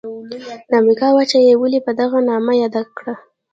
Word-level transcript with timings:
د 0.69 0.71
امریکا 0.81 1.07
وچه 1.13 1.37
یې 1.47 1.53
ولي 1.61 1.79
په 1.85 1.91
دغه 1.99 2.17
نامه 2.29 2.53
یاده 2.61 2.81
کړه؟ 2.97 3.13